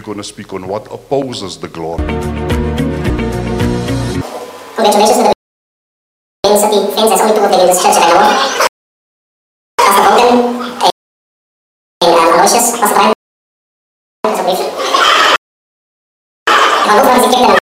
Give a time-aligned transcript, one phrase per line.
[0.00, 2.06] We're going to speak on what opposes the glory.
[4.76, 5.34] Congratulations to the
[6.42, 8.32] two of them in that I know.
[9.76, 10.90] Pastor Duncan
[12.00, 12.80] and Aloysius.
[12.80, 13.12] Pastor Brian.
[16.54, 17.59] Dan The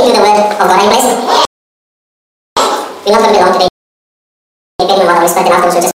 [0.00, 0.80] into the word of God.
[0.82, 1.46] You blessed?
[3.04, 3.68] We're not going to be long today.
[4.80, 5.94] Depending on what I respect and afterwards we'll just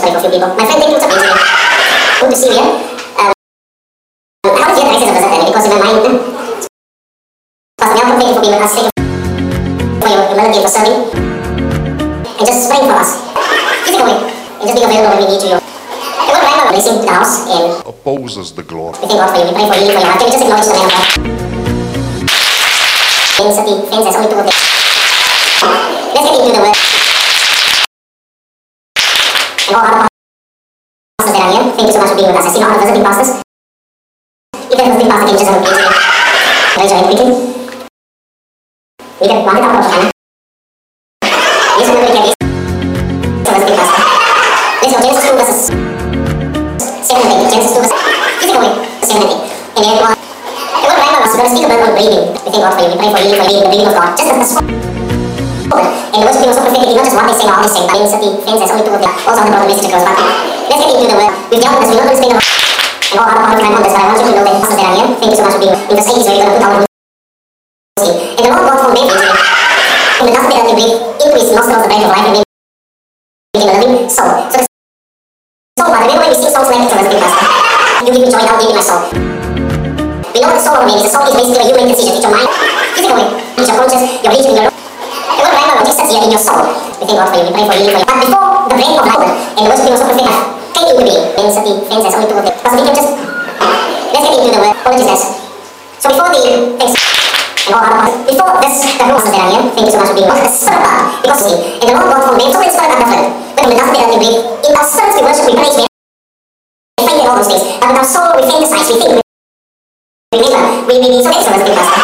[0.00, 0.48] pray for a few people.
[0.56, 1.20] My friend, thank you so much.
[2.20, 2.72] Good to see you here.
[3.20, 3.32] Um,
[4.56, 5.44] how did you get access of the?
[5.50, 6.04] Because in my mind,
[7.76, 8.74] Pastor Malcolm, thank you for being with us.
[8.76, 9.04] Thank you
[10.00, 10.96] for your humility and for serving.
[12.36, 13.10] And just praying for us.
[13.84, 14.16] Physically.
[14.56, 15.56] And just being available when we need you.
[15.56, 18.96] And what Brian racing to the house and Opposes the glory.
[19.00, 19.46] we thank God for you.
[19.48, 20.20] We pray for healing for your heart.
[20.20, 21.55] Can we just acknowledge the man of God?
[23.36, 23.42] The
[23.90, 24.32] fans, there's only.
[26.14, 26.62] Let's get into the
[29.76, 32.46] all here, thank you so much for being with us.
[32.46, 33.42] I see a lot of visiting pastors.
[34.54, 34.78] If
[35.26, 35.68] can you just have a?
[36.80, 37.30] Raise your hand quickly.
[39.20, 39.58] We can mark
[40.06, 40.15] it.
[52.66, 53.30] We thank for you.
[53.30, 53.94] We for being the.
[54.18, 54.66] Just the.
[55.66, 57.82] And the worship team was so not just what they say, but how they say.
[57.86, 59.12] But in certain fans, there's only two of them.
[59.26, 60.18] Also, on the broader message goes back.
[60.66, 61.32] Let's get into the word.
[61.50, 61.94] We've dealt with this.
[61.94, 62.56] We're not going to spend a
[63.06, 64.58] and all other part of time on this, but I want you to know that
[64.58, 66.42] pastors that are here, thank you so much for being in 8 is where we're
[66.42, 66.90] going to put our roots
[68.02, 68.14] in.
[68.34, 69.14] And the Lord God formed man into
[70.18, 72.26] From the dust of the earth, he breathed into his nostrils the breath of life,
[72.26, 72.42] and
[73.54, 74.32] became a living soul.
[74.50, 74.66] So the
[75.78, 75.86] soul
[76.18, 77.30] we sing songs like this on the?
[78.02, 79.35] You give me joy, now give me my soul.
[80.36, 81.00] We know what the soul of a is.
[81.00, 82.12] The soul is basically a human decision.
[82.12, 82.44] It's your mind,
[83.56, 86.60] it's your conscious, your religion, your and what Bible logic says here in your soul.
[87.00, 87.48] We thank God for you.
[87.48, 88.04] We pray for healing for you.
[88.04, 90.36] But before the brain of life and the worship team also prophetic
[90.76, 91.24] came into being,
[91.56, 92.52] certain things there's only two of them.
[92.60, 93.16] Pastor Deacon, just
[94.12, 94.76] let's get into the word.
[94.76, 95.24] Guys.
[96.04, 96.44] So before the
[96.84, 100.04] thanks and all other parts, before this, the rules that are here, thank you so
[100.04, 100.28] much for being.
[100.52, 103.32] Spirit part, because see, and the Lord God formed man, so when spirit are different.
[103.56, 105.80] When the dust of the earth we breathe, in our spirits we worship, we praise,
[105.80, 105.88] we
[107.08, 107.64] faith in all those things.
[107.80, 109.24] But with our soul we fantasize, we think, we
[110.36, 112.00] remember, um, we, we, we so excellent as pastor.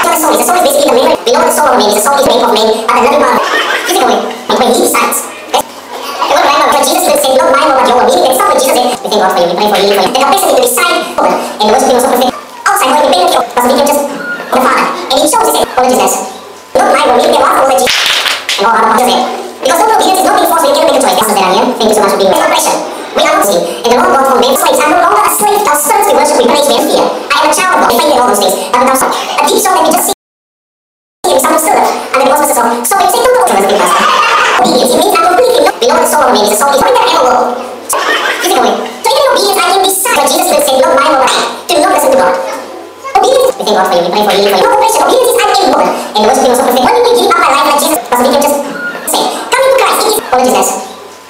[0.00, 1.16] So the soul is, the is basically the memory.
[1.24, 1.96] We know what the soul of man is.
[1.96, 3.40] The soul is made of man, but the living part,
[3.84, 5.18] physically, and when he decides.
[5.54, 7.04] And what Bible, when Jesus
[7.52, 9.48] my will, but your will, meaning that something Jesus said, we thank God for you,
[9.52, 10.12] we pray for healing for you.
[10.14, 12.32] That the person to decide, and the worship team was so.
[12.64, 14.86] Outside, when he been Pastor Deacon just on the Father.
[15.12, 16.12] And he chose, he said.
[16.74, 17.96] Not my will, meaning that one will that Jesus,
[18.56, 19.20] and all other parts said.
[19.60, 21.16] Because total obedience is not being forced, we can make a choice.
[21.20, 22.48] Pastors that are here, thank you so much for being with us.
[22.48, 22.76] Oppression.
[22.80, 23.62] We not free.
[23.86, 26.08] And the Lord God from men slaves are no longer a slave to our servants,
[26.10, 27.06] we worship, we praise, we fear.
[27.06, 28.56] I am a child of God, we faith in all those things.
[28.74, 30.14] But with our soul, a deep soul that we just see
[31.30, 32.56] him, someone stood up, and then it was Mr.
[32.58, 32.68] Soul.
[32.82, 34.34] So we say, don't know what you're.
[34.54, 35.74] Obedience, it means I'm completely not.
[35.78, 36.50] We know the soul of a is.
[36.50, 37.42] The soul is what we can ever will.
[38.42, 38.74] Physically.
[39.02, 41.30] So even in obedience, I can decide what Jesus will say, not my will, but
[41.30, 42.34] I do not listen to God.
[43.14, 44.62] Obedience, we thank God for you, we pray for you, for you.
[44.62, 45.88] No oppression, obedience is I am Lord.
[46.14, 46.84] And the worship team was so perfect.
[46.86, 48.58] When we give up my life like Jesus, Pastor Deacon just
[49.10, 50.70] say, come into Christ, it is apologies, guys.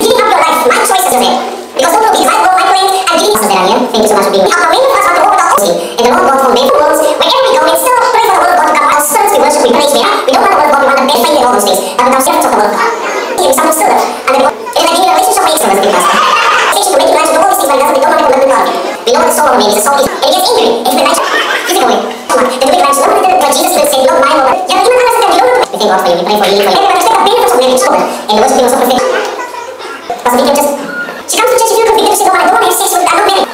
[0.04, 1.63] Giving up your life, my choice is your name.
[1.74, 3.80] Because total obedience, I go, I pray, I'm giving that are here.
[3.90, 4.58] Thank you so much for being here.
[4.62, 5.72] Our main first want to walk honesty.
[5.98, 8.54] And the Lord God from many worlds, wherever we go, of praying for the word
[8.54, 10.22] of God to our servants we worship, we praise, we have.
[10.22, 11.66] We don't want the word of God, we want the best faith in all those
[11.66, 11.80] things.
[11.98, 12.94] But with our servants of the word of God,
[13.54, 16.18] someone and it is like being in a relationship with excellence, big pastor.
[16.74, 18.66] Station to you righteous, do all we don't want to live with God.
[19.04, 19.74] We know the soul of a man is.
[19.74, 20.70] The soul is, and it gets angry.
[20.84, 21.26] It's the righteous,
[21.66, 21.98] physically.
[22.30, 25.18] Then to make righteous, not only that Jesus say, not my but yeah, even others
[25.18, 25.66] that we don't know.
[25.66, 26.86] We thank God for you, we pray for you, for you.
[26.94, 29.02] A benefit from marriage, children, and the worship team was so perfect.
[30.22, 30.72] Pastor Deacon just,
[31.24, 32.78] she comes to church, if you're convicted, she don't want to, don't want to have
[32.78, 33.53] sex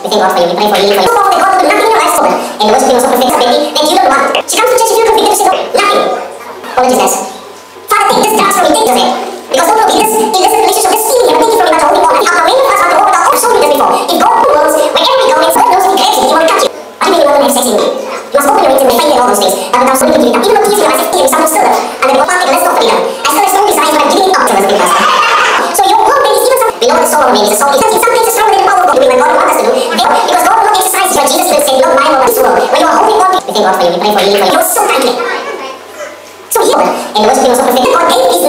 [0.00, 1.04] We thank for you, for you, you.
[1.04, 2.24] Nothing in your life.
[2.24, 4.32] And the worship team was so perfect, baby, you don't want.
[4.48, 5.44] She comes to church, she
[5.76, 6.00] nothing.
[7.84, 9.12] Father, take this dance from me, take this in.
[9.52, 11.60] Because don't know, in this, in this relationship, this you, but only
[13.44, 13.92] shown you this before.
[14.24, 16.68] God wills, wherever we go, it's God knows he you, won't you.
[17.20, 17.84] Want to have sex in you.
[17.84, 18.72] You must open your
[19.20, 19.56] all those things.
[19.68, 22.16] But without do, even though in eyes, if someone stood up, and then
[22.88, 23.00] them.
[23.20, 23.68] I still have strong
[24.00, 25.39] I'm giving up to us.
[26.80, 27.76] We know the soul of man is a soul.
[27.76, 29.84] Something, some things stronger than all of doing God wants us to do.
[29.92, 32.56] Because God will not exercise your Jesus could say, Lord, my Lord, my soul.
[32.56, 34.32] When you are holding on to, we thank God for you, we pray for you,
[34.32, 34.48] we pray for you.
[34.48, 34.80] You know, so.
[36.50, 37.84] So here, and the worship team was so perfect.
[37.84, 38.39] God gave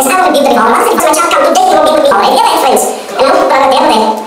[0.00, 0.80] It's not going to be the normal.
[0.88, 1.60] It's going to come today.
[1.60, 2.32] You will be able to be alright.
[2.32, 2.84] Yeah, my friends.
[3.20, 4.19] And I hope you are there.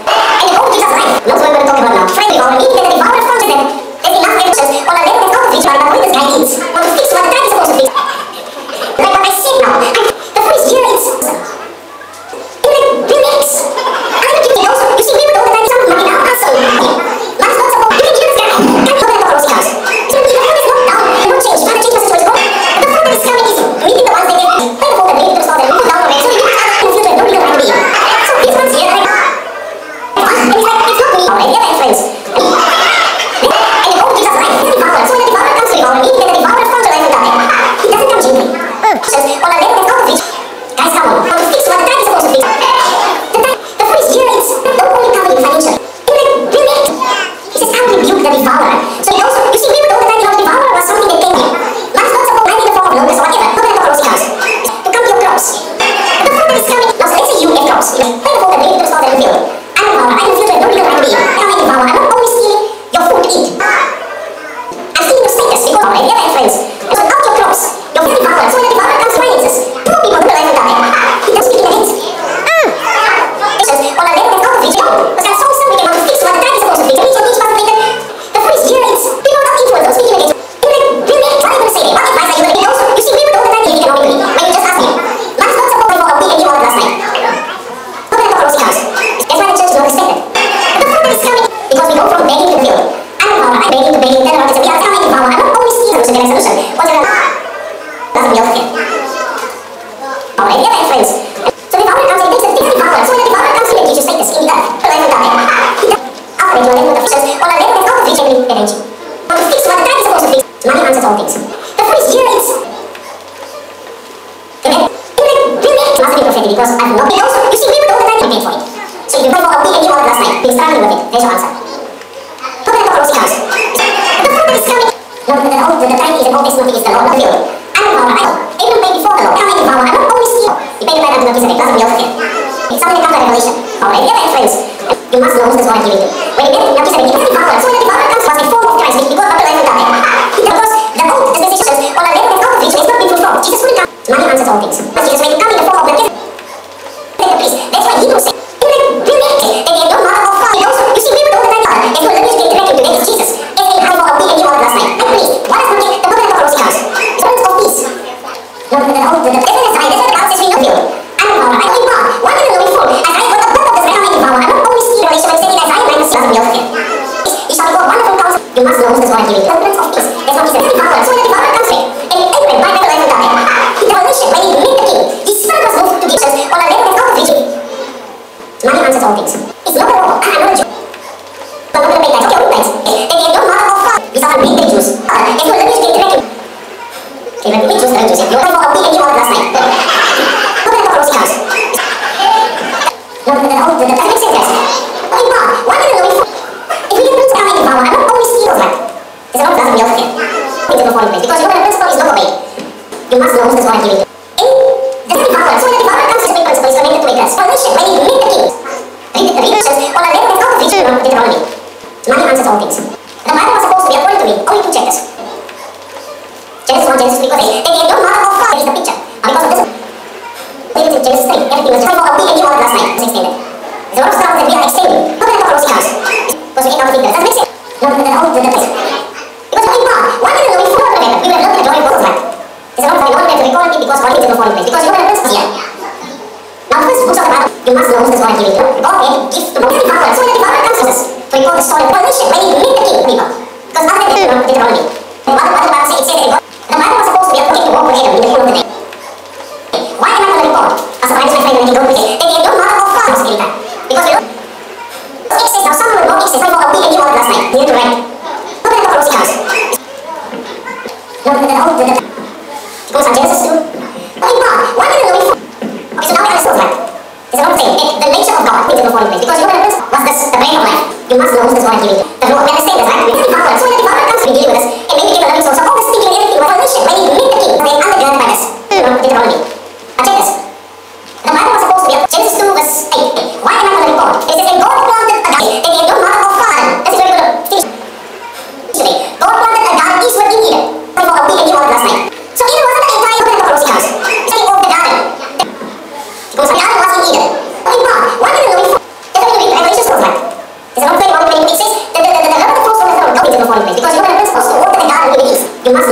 [267.44, 269.24] not saying it, the nature of God means it was born in place.
[269.28, 270.84] Because human elements was this, the brain of life.
[271.12, 272.08] You must know who's this God giving you.
[272.08, 273.04] The we understand this, right?
[273.04, 275.22] The Father, so when the Father comes to be dealing with us, it may became
[275.24, 276.82] the living source of all this thinking and everything was salvation.
[276.88, 278.42] When he made the king, they undergirded by this.
[278.72, 279.53] You know, Deuteronomy.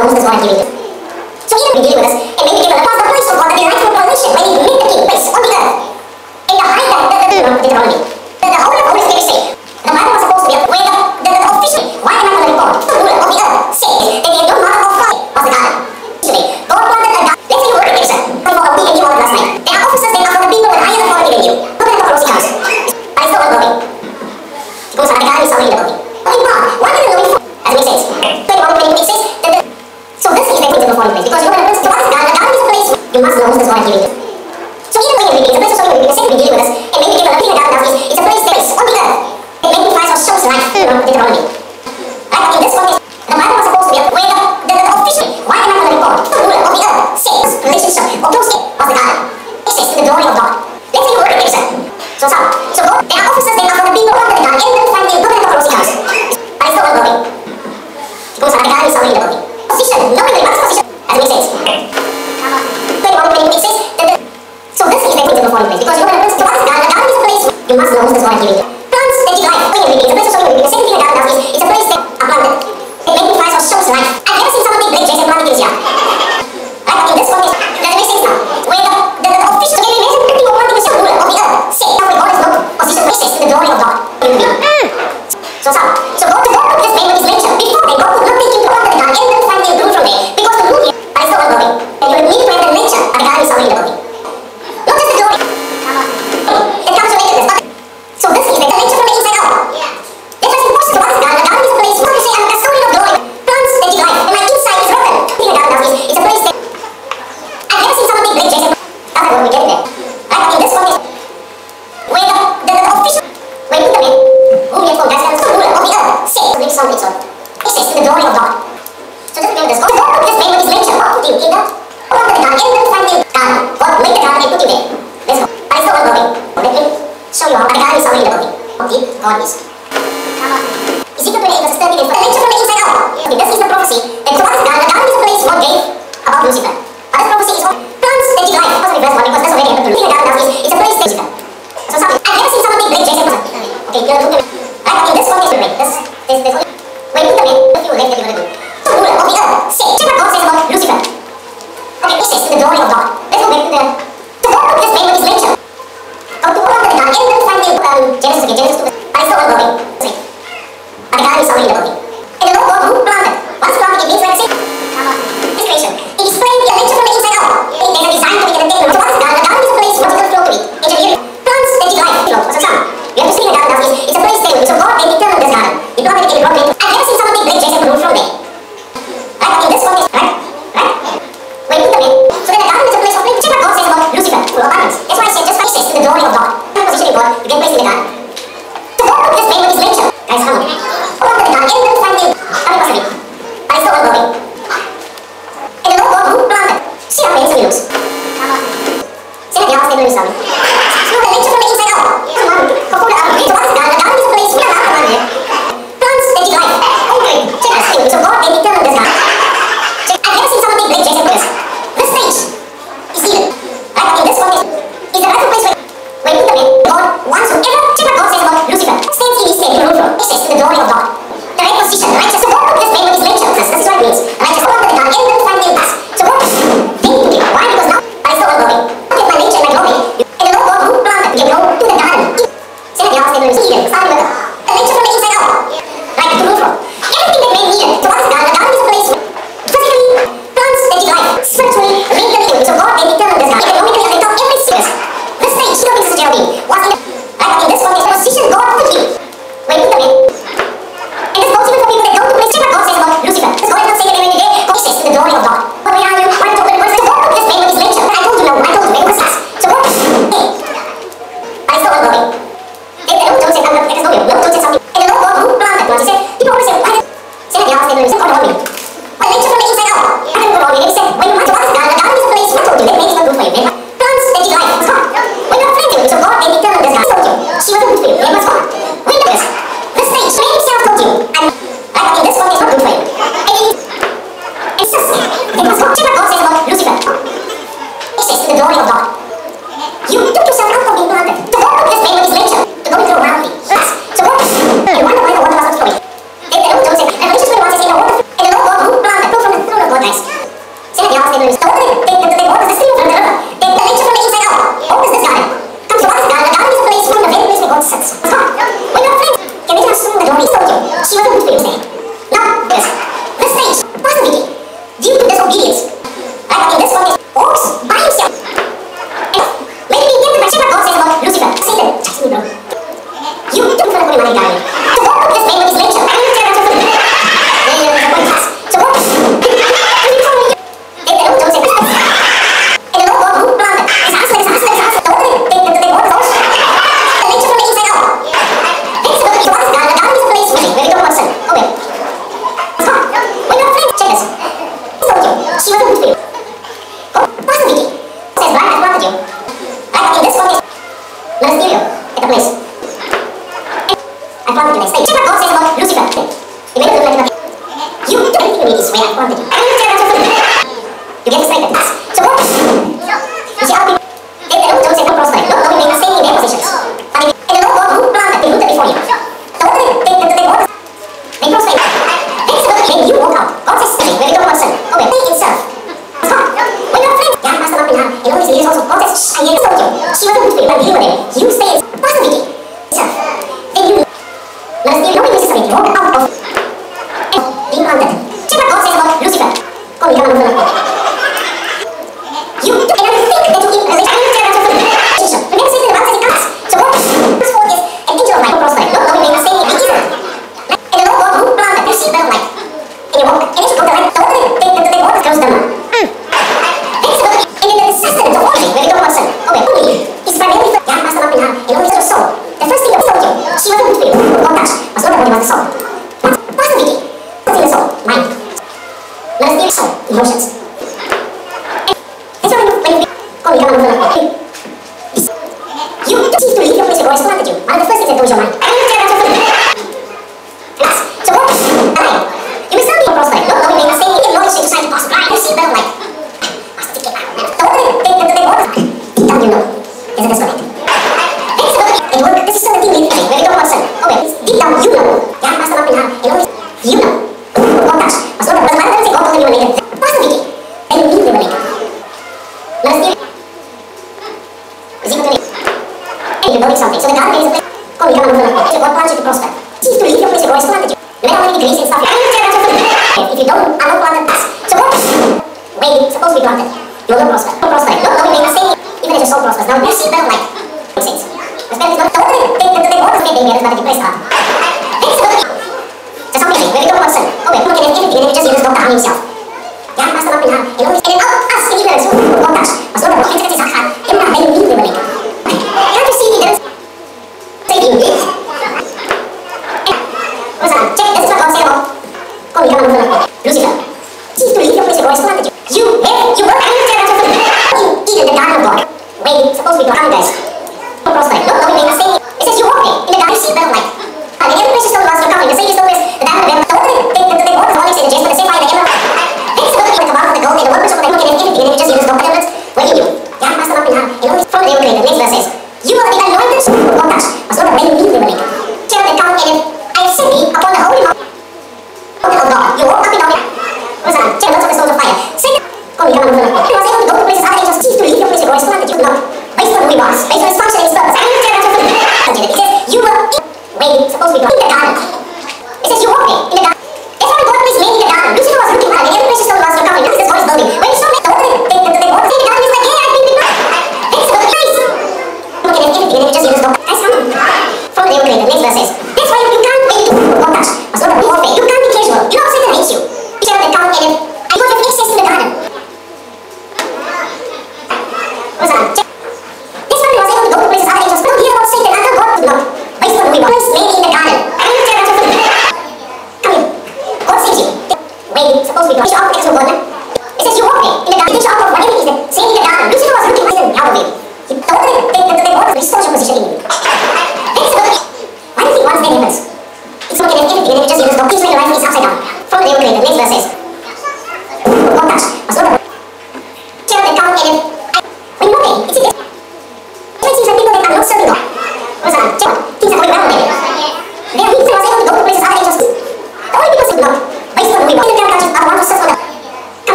[0.00, 0.87] almost as hard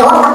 [0.00, 0.29] You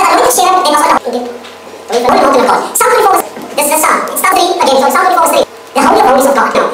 [0.00, 0.96] that I to share and also
[3.52, 4.08] This is the psalm.
[4.08, 4.56] It's Psalm 3.
[4.64, 5.44] Again, So Psalm 24 3.
[5.76, 6.48] The holy of holies of God.
[6.56, 6.69] Now,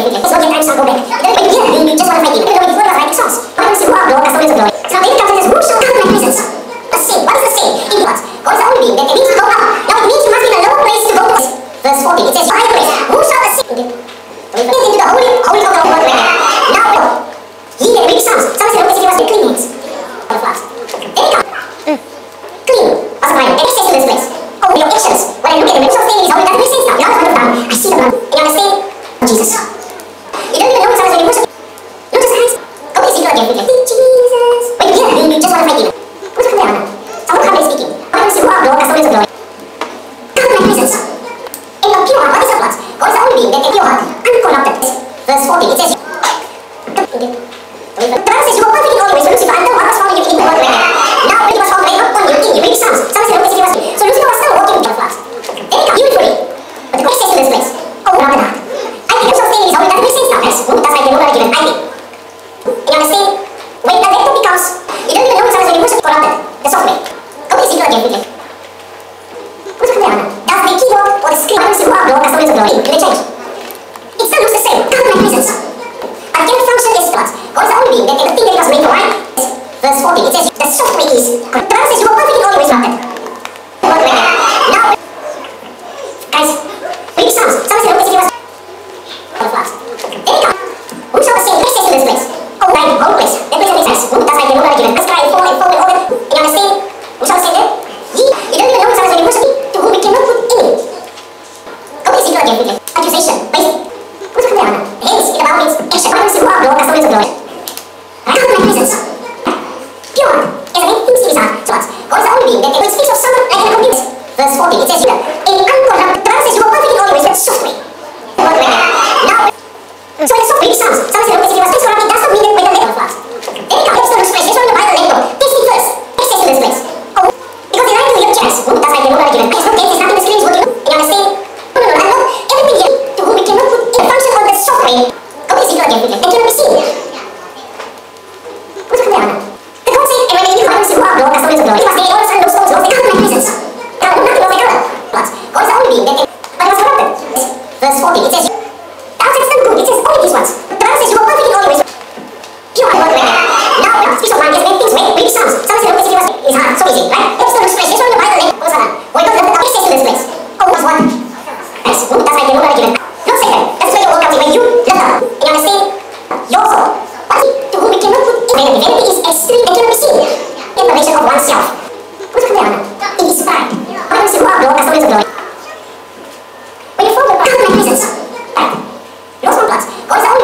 [0.00, 1.22] So many times I'll go back.
[1.22, 2.59] Then, yeah, just want to fight you.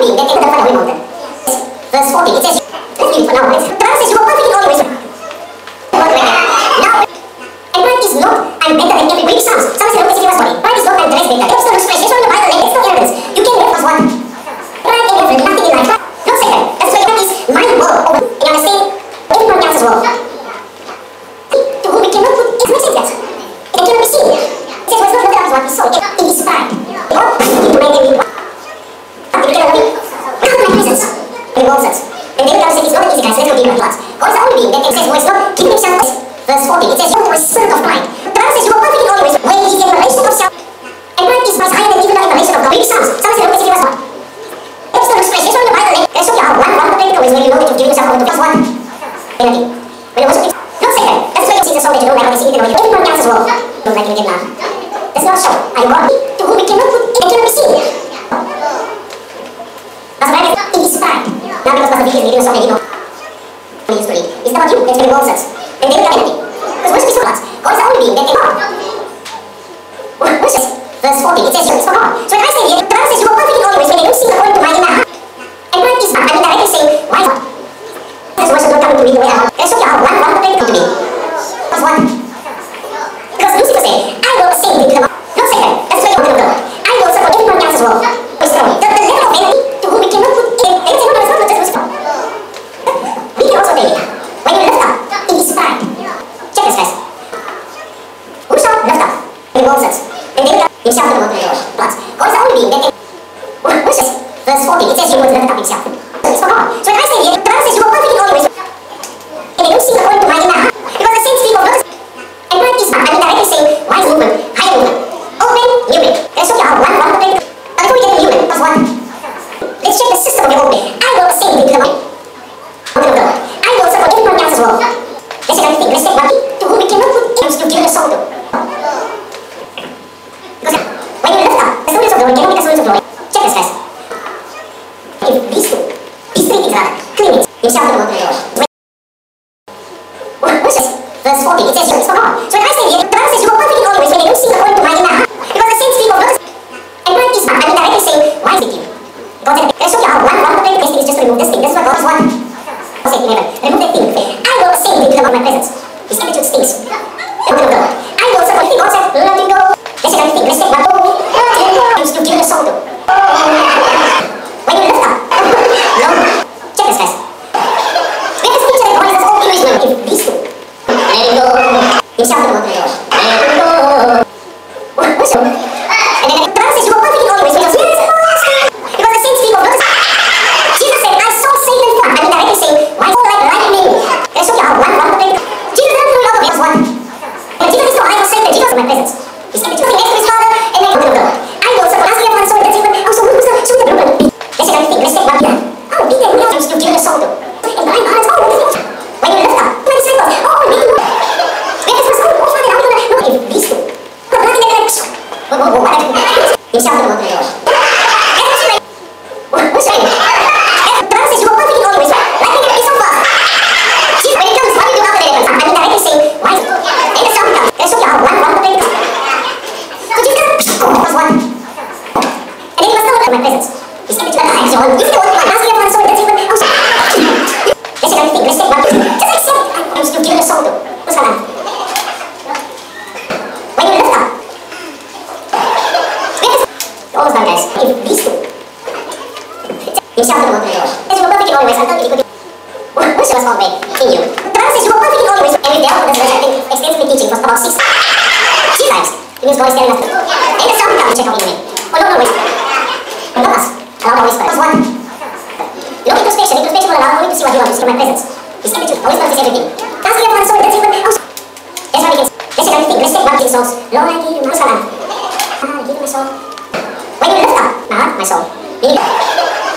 [0.06, 1.02] leave that the Holy Mountain.
[1.90, 2.62] Verse it says,
[2.98, 3.50] Let's leave for now.
[3.50, 4.82] The Bible says, You are perfect in all your ways.
[5.96, 9.66] Now, and pride is not, I'm better than every weak Psalms.
[9.74, 10.54] Psalms say, Look, this is your body.
[10.62, 11.42] Pride is not, I'm dressed better.
[11.42, 12.15] It looks not, I'm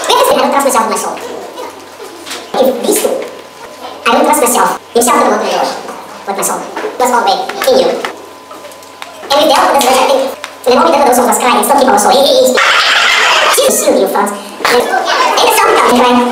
[0.10, 1.14] Like I said, I don't trust myself in my soul.
[2.57, 3.14] If these two,
[4.10, 4.82] I don't trust myself.
[4.89, 6.66] Himself to the one with my soul.
[6.97, 7.93] That's all way in you.
[7.93, 10.34] And with the other, that's I think.
[10.66, 12.10] And then all the those of us cry and still keep our soul.
[12.10, 12.57] He, he,
[13.53, 14.34] he, he's front.
[14.34, 16.26] And, and the song comes and cry.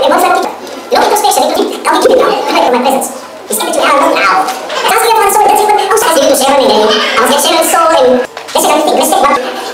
[0.00, 0.52] And what's that teacher?
[0.88, 2.32] You don't need to station, you don't need to keep it now.
[2.32, 3.12] I like my presence.
[3.52, 4.48] It's giving to me, I don't know.
[4.48, 6.88] And I was giving one soul, that's even, I was giving to share Sharon and
[6.88, 8.96] I was giving Sharon's soul and that's everything.
[8.96, 9.67] Let's take one.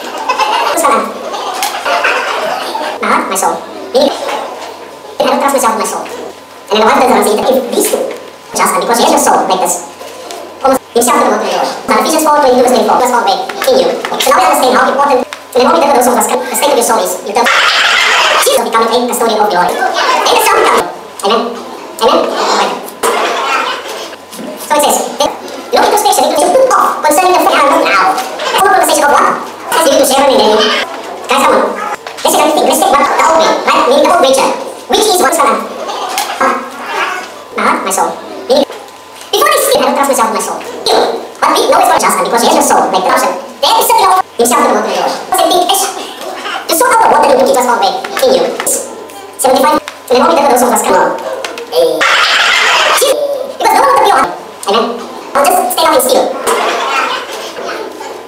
[3.29, 3.57] trust my soul.
[3.93, 4.13] Meaning,
[5.21, 6.05] I don't trust myself with my soul.
[6.05, 8.03] And then the wife turns around and says, if these two,
[8.53, 9.75] just and because your soul like this,
[10.61, 11.45] almost himself to the world
[11.89, 13.89] Now Ephesians 4, 22 verse 24, that's all made in you.
[14.21, 16.73] So now we understand how important, and then all the those of us, the state
[16.75, 17.47] of your soul is, you turn,
[18.45, 19.73] Jesus will become a custodian of glory.
[19.73, 20.85] And the soul comes.
[21.25, 21.43] Amen.
[22.05, 22.21] Amen.
[22.29, 22.73] Right.
[24.69, 24.97] So it says,
[25.73, 28.13] no introspection, it is put off concerning the fact now.
[28.61, 29.33] Full conversation of what?
[29.73, 30.49] That's you to share in the
[31.29, 31.84] Guys, come on.
[32.25, 33.85] This is only linguistic work of the old man, right?
[33.85, 34.49] Meaning the old preacher,
[34.89, 35.61] which is one's salam.
[36.41, 36.57] Huh?
[37.53, 38.17] Nah, my soul.
[38.49, 38.65] Meaning,
[39.29, 40.57] before I sleep, I don't trust myself with my soul.
[40.89, 43.29] You, but we know it's for just, because he has your soul, like corruption,
[43.61, 45.05] then it's certainly all himself to the water.
[45.05, 45.85] Because I think, ish,
[46.65, 48.45] the soul of the water, the wicked was always in you.
[49.37, 51.21] 75, and then only the those of us come on.
[51.69, 52.01] Hey.
[53.61, 54.33] Because no one will be on.
[54.73, 54.97] Amen.
[55.37, 56.25] I'll just stay up and steal.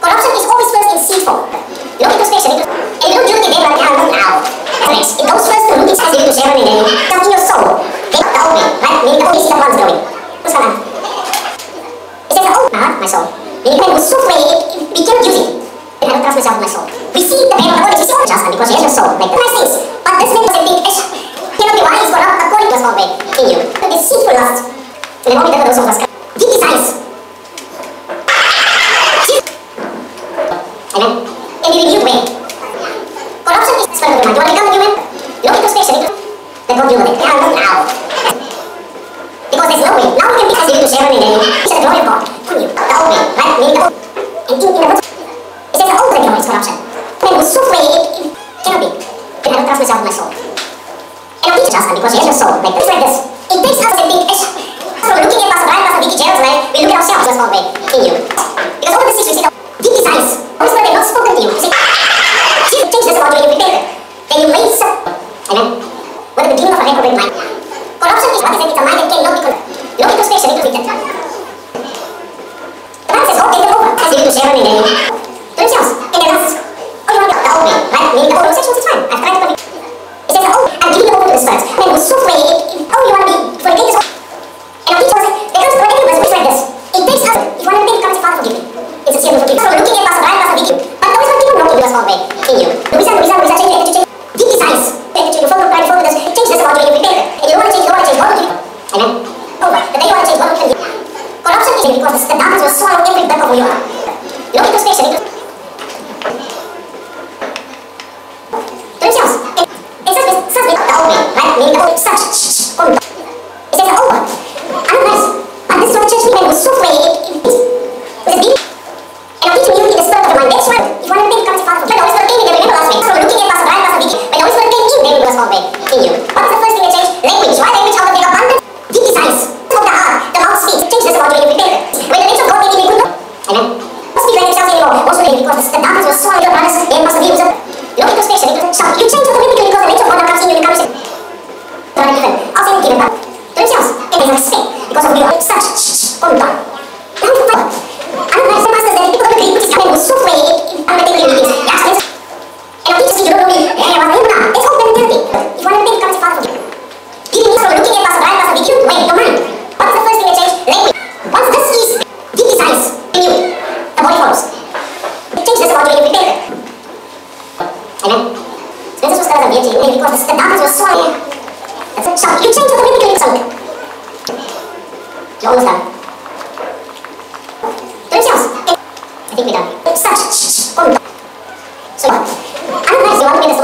[0.04, 1.48] Corruption is always first in seed form.
[1.96, 2.35] You know, because
[6.84, 7.15] sharing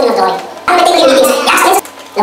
[0.03, 0.43] to the story of.
[0.67, 1.31] I'm going to take you.
[1.47, 1.79] Yes.
[2.19, 2.23] The.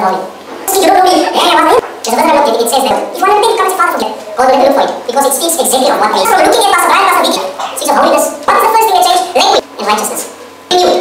[0.68, 1.16] See, you don't know me.
[1.24, 2.60] Yeah, yeah, what's There's a verse I looked at.
[2.60, 4.12] It says that if you want to think, come to Father forget.
[4.36, 6.28] God will look for it because it speaks exactly of what they.
[6.28, 7.44] So, looking at Pastor Brian, Pastor Vicky.
[7.80, 8.26] Speaks of holiness.
[8.44, 9.26] What is the first thing that changed?
[9.40, 10.24] Language and righteousness.
[10.70, 10.92] In you.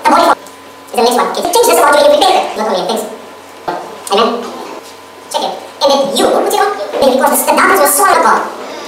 [0.00, 1.30] The body form is the next one.
[1.34, 2.38] It changes about you when you prepare.
[2.54, 3.02] Not only things.
[4.10, 4.30] Amen.
[5.34, 5.54] Check it.
[5.82, 6.70] And then you, put it on.
[6.94, 8.40] Because the darkness was swallowed God.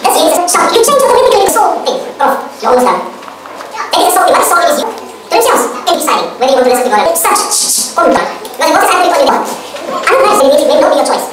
[0.07, 0.31] That's it.
[0.47, 1.99] So you change automatically the soul thing.
[2.23, 2.33] Oh,
[2.63, 3.03] you're almost done.
[3.75, 4.31] That is the soul.
[4.31, 4.89] What soul is you?
[5.33, 5.39] To
[5.91, 6.29] themselves.
[6.39, 7.09] And you want to to God.
[7.09, 7.97] It's such.
[7.97, 8.29] Oh, God.
[8.61, 9.33] Now, what is happening for you?
[9.33, 11.27] I'm not saying it may not be your choice.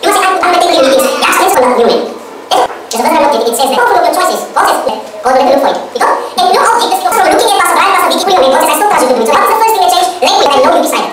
[0.00, 1.04] You must say, I'm, not taking meetings.
[1.20, 2.00] That's for the human.
[2.48, 3.44] There's a looked at.
[3.44, 3.76] It says that.
[3.76, 4.40] Go follow your choices.
[4.56, 5.80] God says, God will look for it.
[5.92, 7.00] Because, you know, take this.
[7.12, 9.16] So, looking at Pastor Brian, Pastor Vicky, putting on God I still trust you to
[9.16, 9.28] do it.
[9.28, 10.12] So, what is the first thing that changed?
[10.22, 10.48] Language.
[10.48, 11.12] I know you decided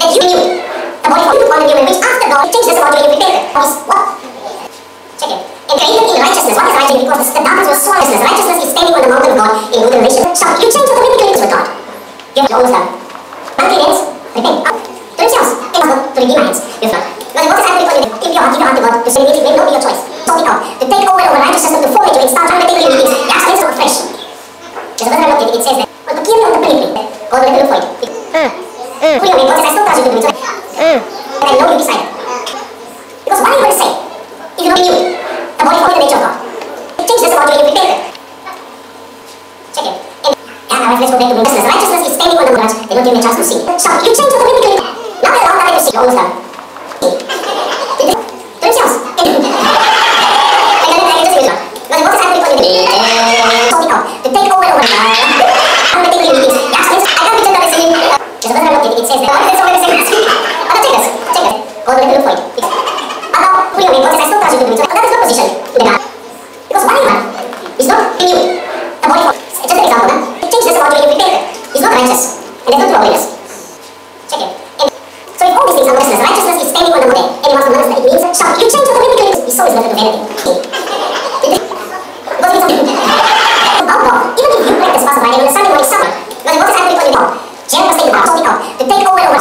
[0.00, 0.40] that you knew
[1.04, 3.44] the body form on the human which after God changed this about you you it.
[3.52, 4.08] What?
[5.20, 5.53] Check it.
[5.74, 6.54] And created in righteousness.
[6.54, 7.02] What is righteousness?
[7.02, 8.22] Because the darkness was swallowlessness.
[8.22, 10.22] Righteousness is standing on the mountain of God in good relation.
[10.38, 11.66] So you change automatically with God.
[12.38, 12.94] You're almost done.
[12.94, 14.00] One clean hands,
[14.38, 14.62] repent.
[14.70, 14.76] Up.
[14.78, 15.50] To themselves.
[15.74, 16.62] And also to redeem my hands.
[16.78, 17.02] You're done.
[17.26, 18.06] Because what is happening for you?
[18.06, 19.82] If your heart, give your heart to God, to say it may not be your
[19.82, 19.98] choice.
[20.22, 20.62] Sort it out.
[20.78, 23.18] To take over over righteousness to you start trying to take your meetings.
[23.26, 23.96] Yes, hands are fresh.
[24.94, 25.58] There's a verse I looked at.
[25.58, 25.90] It says that.
[26.06, 26.86] But give me on the penny.
[27.34, 27.86] God will look for it.
[27.98, 29.50] Put your name.
[29.50, 30.38] God says, I still trust you to do it.
[30.78, 31.02] Mm.
[31.02, 32.06] And I know you decided.
[33.26, 33.90] Because what are you going to say?
[34.54, 35.23] If you don't knew
[35.58, 36.44] the in the.
[36.98, 38.14] It about you you it.
[39.74, 39.96] Check it.
[40.70, 42.08] Yeah, go to righteousness.
[42.08, 42.24] Is the
[42.94, 43.60] don't give me chance to see.
[43.60, 44.46] You change all
[45.58, 45.92] time to see.
[45.94, 46.30] You're done.
[47.00, 48.04] To
[48.60, 48.94] themselves.
[49.14, 49.26] And
[50.90, 51.58] then I just use one.
[51.84, 52.82] Because what is happening for you?
[53.70, 54.02] Sort it out.
[54.24, 54.82] To take over over.
[54.82, 56.58] I'm going to take you meetings.
[56.70, 57.02] Yes, yes.
[57.04, 57.90] I can't pretend that I see.
[58.42, 58.94] There's a verse I looked at.
[58.94, 59.30] It says that.
[59.34, 60.24] What is this over the same?
[60.64, 61.06] But now check this.
[61.34, 61.58] Check this.
[61.84, 62.40] God will look for it.
[62.54, 64.04] But now, put your name.
[64.04, 64.80] God says, I still trust you to do it.
[64.80, 66.00] So that is your position in the God.
[66.68, 67.24] Because what you have
[67.78, 68.40] is not in you.
[69.02, 69.36] The body form.
[69.54, 70.34] Just an example, huh?
[72.63, 72.90] It prepare it.
[72.90, 73.26] It's not righteous.
[73.30, 73.70] And there's
[74.20, 74.24] no true holiness.
[74.30, 74.50] Check it.
[74.74, 74.88] And
[75.34, 78.66] so if all the model, and he wants to notice that it means shall you
[78.66, 79.44] change automatically.
[79.44, 80.14] His soul is to.
[82.44, 82.86] It's something.
[83.84, 87.26] About God, even if you practice writing, understanding what is suffering, because is you now?
[87.64, 89.38] Jerry taking power, so out, to take over over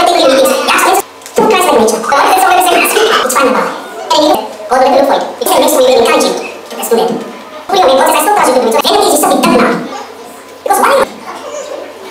[0.00, 0.24] the
[0.66, 1.00] that's
[1.34, 2.00] through Christ nature.
[2.00, 2.82] The the
[3.24, 3.68] it's fine about.
[4.14, 4.34] And you
[4.70, 5.24] God will look for it.
[5.38, 7.10] It makes me really encourage you to pursue that.
[7.68, 8.74] Who to do it.
[8.74, 9.74] So vanity is something done now.
[10.64, 10.92] Because why?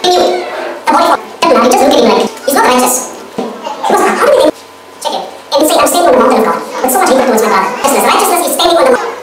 [0.03, 0.43] He knew.
[0.83, 2.95] The body for done now, you just look at him like, he's not righteous.
[3.35, 4.55] Because how do we think?
[5.03, 5.23] Check it.
[5.53, 6.59] And say, I'm standing on the mountain of God.
[6.83, 7.69] But so much hatred towards my brother.
[7.73, 8.05] Righteousness.
[8.07, 9.13] Righteousness is standing on the mountain.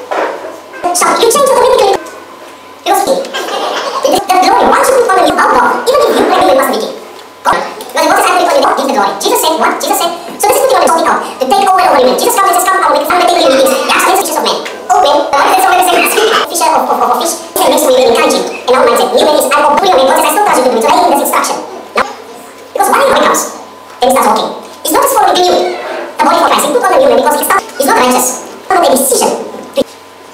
[0.90, 1.92] Shall you change automatically?
[2.82, 6.24] Because he, the, the glory, once you put on you about God, even if you
[6.26, 6.94] pray, you must be king.
[7.46, 7.58] God.
[7.78, 9.12] Because what is happening for you, God gives the glory.
[9.20, 9.72] Jesus said, what?
[9.80, 12.16] Jesus said, so this is putting on the topic of to take over over human.
[12.16, 13.76] Jesus comes, Jesus comes, I will make fundamentally new beings.
[13.86, 14.58] That's the fishes of men.
[14.88, 16.30] Oh, men, the one that's always the same.
[16.48, 17.34] Fisher of, of, of, of fish.
[17.52, 18.60] This makes me really encouraging.
[19.00, 20.84] Man is, I'm God I still you to do it.
[20.84, 21.56] So this instruction.
[22.72, 23.42] Because comes,
[24.00, 24.50] then he starts walking.
[24.84, 25.56] He's not just following the new,
[26.16, 26.64] the body for Christ.
[26.64, 28.28] He put on the new man because he starts, he's not righteous.
[28.70, 29.50] Made a decision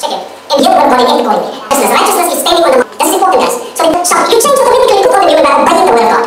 [0.00, 0.22] check it.
[0.52, 1.50] And here word body and accordingly.
[1.66, 1.90] Righteousness.
[1.96, 3.56] Righteousness is standing on the That's important, guys.
[3.76, 6.24] So you change automatically put on the new man by obeying the word of God.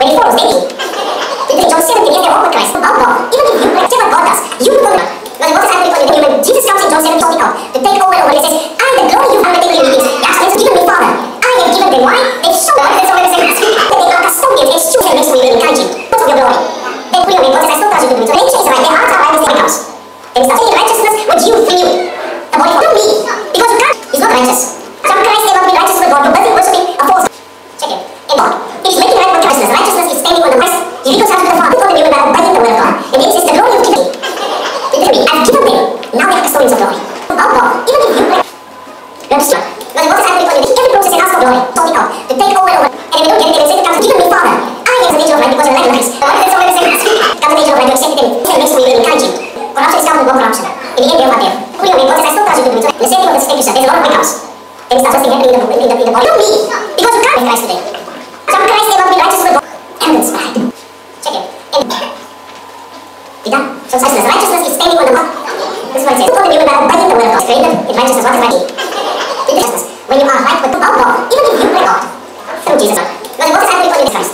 [0.00, 0.60] When he follows, maybe.
[1.50, 2.70] Today, John 17, yes, they walk with Christ.
[2.74, 3.14] About God.
[3.30, 5.06] Even if you practice what God does, you put on the
[5.40, 7.78] Because what is happening for you, when Jesus comes in John 17, talking out, to
[7.80, 10.74] take over over, he says, I, the glory you undertaken in me, that's what given
[10.76, 11.10] me, Father.
[11.10, 12.02] I have given them.
[12.06, 12.18] Why?
[12.40, 13.74] They show God, that's already the same.
[13.90, 15.88] They are custodians, they show him, makes me really encouraging.
[16.10, 16.58] Put on your glory.
[17.10, 18.28] Then put on God says, I still trust you to do it.
[18.30, 19.80] So nature is right, their hearts are right, this
[20.34, 20.46] comes.
[20.46, 22.10] And he starts saying righteousness, what you renew.
[22.50, 23.06] The body for me.
[23.50, 24.60] Because you can't, he's not righteous.
[25.02, 27.26] Some Christ cannot be righteous with God, but doesn't worshiping a false
[27.80, 28.00] Check it.
[28.30, 28.52] In God.
[28.84, 29.70] It is making right with righteousness.
[29.74, 30.78] Righteousness is standing on the Christ.
[31.02, 31.76] He reconciles with the Father.
[31.80, 32.94] On the human by obeying the word of God.
[33.10, 33.74] And this is the glory.
[33.80, 34.10] You've
[34.90, 35.22] given me.
[35.30, 35.82] I've given them.
[36.14, 36.98] Now they are custodians of glory.
[37.30, 37.68] About God.
[37.90, 38.42] Even if you pray.
[39.30, 39.64] Understand?
[39.90, 40.66] Because what is happening for you?
[40.70, 41.58] Every process is asked for glory.
[41.74, 42.08] Talking out.
[42.30, 42.88] To take over over.
[42.90, 44.54] And if they don't get it, they say to come given me Father.
[44.54, 46.08] I am the nature of light because of I recognize.
[46.10, 47.18] The one that's always the same.
[47.40, 47.88] Comes the nature of light.
[47.90, 48.28] You accept it.
[48.46, 49.49] This makes me really encouraging.
[49.74, 50.66] Corruption is coming with more corruption.
[50.98, 51.58] In the end, they're what they're.
[51.80, 52.90] Put on God I still trust you to do it.
[52.90, 53.72] In the same thing with the scripture.
[53.74, 54.32] There's a lot of breakouts.
[54.90, 56.26] And it starts resting happening in the, in the, in the body.
[56.26, 56.50] Not me.
[56.98, 57.80] Because you can't be Christ today.
[58.50, 59.66] Some Christ cannot be righteous with God.
[60.00, 60.54] Evidence, right?
[61.22, 61.44] Check it.
[61.70, 61.84] And
[63.40, 63.66] be done.
[63.86, 64.26] So righteousness.
[64.26, 65.28] Righteousness is standing on the rock.
[65.94, 66.30] This is what it says.
[66.30, 67.40] Put on the new man obeying the word of God.
[67.40, 68.24] It's created in righteousness.
[68.26, 68.42] What is
[69.50, 69.84] righteousness.
[70.10, 72.02] When you are right with about God, even if you pray God
[72.66, 73.06] through Jesus.
[73.38, 74.32] Now, what is happening for you in Christ?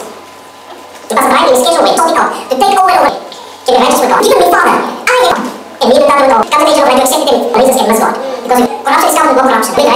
[1.06, 1.92] You must abide in his schedule way.
[1.94, 2.30] Talking out.
[2.48, 3.12] To take over over.
[3.12, 4.20] To be righteous with God.
[4.24, 4.76] Even me, Father.
[4.80, 5.38] I am.
[5.76, 6.42] And even that with God.
[6.48, 6.96] Comes the nature of right.
[6.96, 7.40] You accept it in.
[7.52, 8.14] The reason is against God.
[8.42, 9.36] Because corruption is coming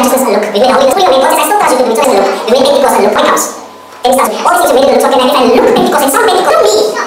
[0.00, 0.54] With righteousness look.
[0.54, 0.72] We made.
[0.72, 1.96] We made God I still trust you to do it.
[1.96, 2.24] So it's look.
[2.46, 3.14] We made Pentecost and look.
[3.16, 3.44] When comes.
[4.00, 4.32] And it starts.
[4.48, 5.00] All things you made the look.
[5.00, 6.99] So can I look Pentecost and some me.